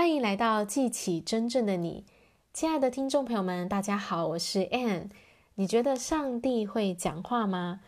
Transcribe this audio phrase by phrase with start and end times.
[0.00, 2.06] 欢迎来到记起真正的你，
[2.54, 5.10] 亲爱的听众朋友们，大家好，我是 Ann。
[5.56, 7.80] 你觉得上帝会讲话吗？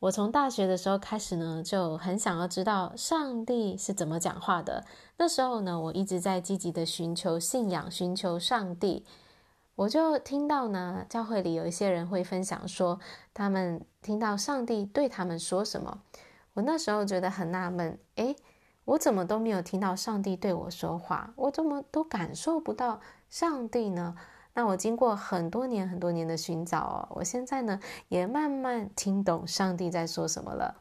[0.00, 4.84] 我从大学的时候开始呢，就很想要知道上帝是怎么讲话的。
[5.16, 9.06] 那时候呢，我一直在积极的寻求信仰，寻求上帝。
[9.76, 12.98] 我就听到呢，教会里有一些人会分享说，
[13.32, 16.02] 他们听到上帝对他们说什么。
[16.54, 18.34] 我那时候觉得很纳闷，诶，
[18.84, 21.32] 我怎么都没有听到上帝对我说话？
[21.36, 24.16] 我怎么都感受不到上帝呢？
[24.54, 30.76] 那我经过很多年、很多年的寻找哦，我现在呢也慢慢听懂上帝在说什么了。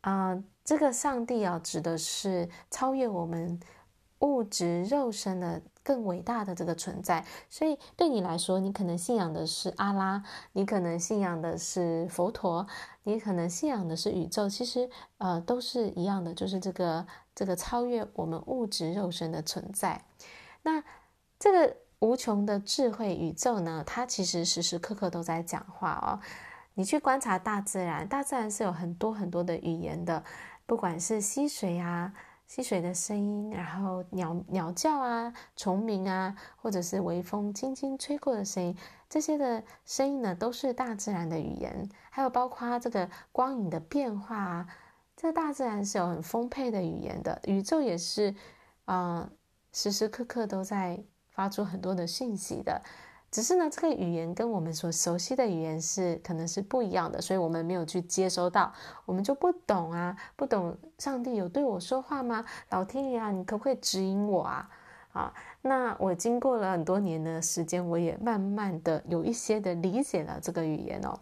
[0.00, 3.60] 啊、这个上帝啊，指的是超越我们
[4.20, 5.62] 物质肉身的。
[5.86, 10.20] 更伟大的这个存在，所以对你来说，你可能信仰的是阿拉，
[10.52, 12.66] 你可能信仰的是佛陀，
[13.04, 20.04] 你可能信仰的是宇宙，其实呃都是一样的，就是这个这个超越我们物质肉身的存在。
[20.64, 20.82] 那
[21.38, 26.18] 这个无穷的智慧宇宙呢，它其实时时刻刻都在讲话哦。
[26.74, 30.24] 你去观察大自然，大自然是有很多很多的语言的，
[30.66, 32.12] 不管是溪水啊。
[32.46, 38.76] 溪水的声音，然后鸟鸟叫啊，虫鸣啊，或者是微风轻轻吹过的声音，
[39.08, 41.88] 这些的声音呢，都是大自然的语言。
[42.10, 44.66] 还有包括这个光影的变化啊，
[45.16, 47.40] 这大自然是有很丰沛的语言的。
[47.44, 48.34] 宇宙也是，
[48.84, 49.30] 啊、呃，
[49.72, 52.80] 时时刻刻都在发出很多的讯息的。
[53.30, 58.72] 只是呢，这个语言跟我们所熟悉的语言是可能是不一样的，所以我们没有去接收到，
[59.04, 62.44] 我们就不懂啊，不懂上帝有对我说话吗？
[62.70, 64.70] 老天爷啊，你可不可以指引我啊？
[65.12, 71.18] 啊，那我经过了很多年的时间，我也慢慢的有一些的理解了这个语言哦。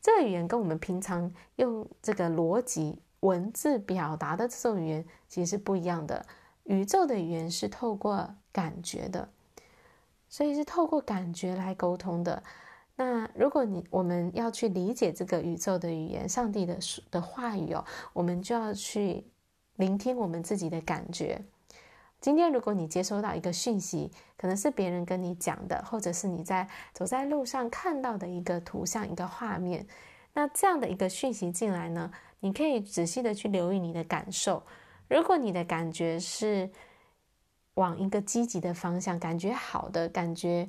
[0.00, 6.24] 这个语言跟我们平常用这个逻辑文字表达的这种语言其实是不一样的。
[6.64, 9.28] 宇宙的语言是透过感觉的。
[10.28, 12.42] 所以是透过感觉来沟通的。
[12.96, 16.78] 那如果你我们要去理解这个宇宙的语言，上帝的
[17.10, 19.26] 的话语哦，我们就要去
[19.76, 21.44] 聆听我们自己的感觉。
[22.20, 29.86] 今天如果你接收到一个讯息，可能是别人跟你讲的，或者是你在走在路上看到的一个图像、一个画面，
[30.32, 32.10] 那这样的一个讯息进来呢，
[32.40, 34.62] 你可以仔细的去留意你的感受。
[35.08, 36.70] 如果你的感觉是，
[37.74, 40.68] 往一个积极的方向，感觉好的，感觉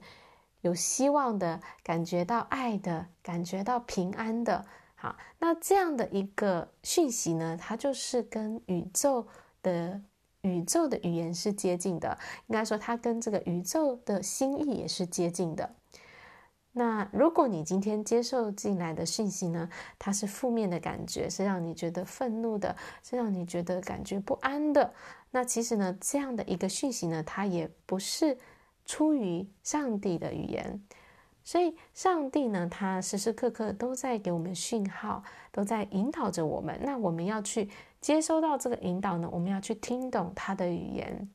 [0.61, 9.27] 有希望的，感觉到爱的，感觉到平安的，好，那这样的一个讯息呢，它就是跟宇宙
[9.61, 10.01] 的
[10.41, 12.17] 宇宙的语言是接近的，
[12.47, 15.75] 应该说它跟这个宇宙的心意也是接近的。
[16.77, 24.93] 那如果你今天接受进来的讯息呢，它是负面的感觉，是让你觉得愤怒的，是让你觉得感觉不安的。
[25.31, 28.37] 那其实呢，这样的一个讯息呢，它也不是
[28.85, 30.83] 出于上帝的语言。
[31.45, 36.77] 所以，上帝呢，他时时刻刻都在给我们讯号，都在引导着我们。
[36.83, 37.69] 那我们要去
[38.01, 41.29] 接收到这个引导呢，我们要去听懂他的语言。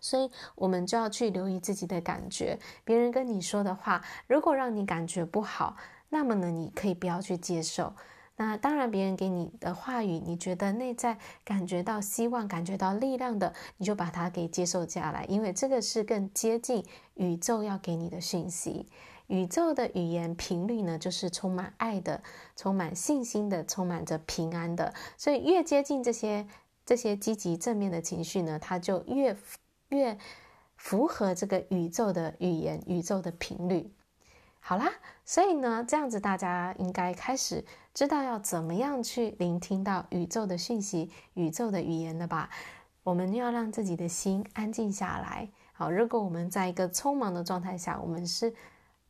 [0.00, 2.58] 所以，我们就要去留意自己的感觉。
[2.84, 5.76] 别人跟你说的话，如果让你感觉不好，
[6.08, 7.94] 那么呢，你可以不要去接受。
[8.40, 16.84] 那当然，别人给你的话语，你觉得内在感觉到希望、感觉到力量的，你就把它给接受下来，因为这个是更接近
[17.14, 18.86] 宇宙要给你的讯息。
[19.26, 22.22] 宇宙的语言频率呢，就是充满爱的、
[22.54, 24.94] 充满信心的、充满着平安的。
[25.16, 26.46] 所以，越接近这些
[26.86, 29.36] 这些积极正面的情绪呢，它就越。
[29.88, 30.18] 越
[30.76, 33.92] 符合这个宇宙的语言、宇宙的频率。
[34.60, 34.92] 好啦，
[35.24, 42.50] 所以呢，这样子大家应该开始知道要怎么样去聆听到宇宙的讯息、宇宙的语言了吧？
[43.02, 45.48] 我们要让自己的心安静下来。
[45.72, 48.52] 好，如果我们在一个匆忙的状态下，我们是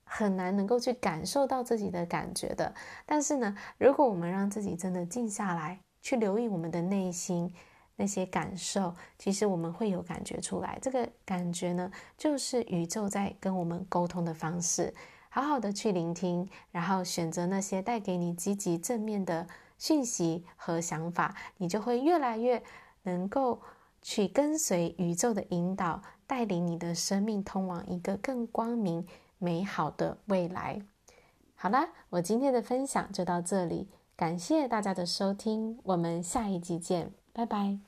[0.05, 2.73] 很难能够去感受到自己的感觉的。
[3.05, 7.53] 但是呢，如果我们让自己真的静下来，去留意我们的内心。
[7.99, 10.79] 那些感受，其实我们会有感觉出来。
[10.81, 14.95] 这个感觉呢，就是宇宙在跟我们沟通的方式。
[15.29, 19.47] 好好的去聆听，然后选择那些带给你积极正面的
[19.77, 22.63] 讯息和想法，你就会越来越
[23.03, 23.61] 能够
[24.01, 29.07] 去跟随宇宙的引导，带领你的生命通往一个更光明
[29.39, 30.81] 美好的未来。
[31.55, 37.88] 好啦，我今天的分享就到这里，感谢大家的收听，我们下一集见，拜拜。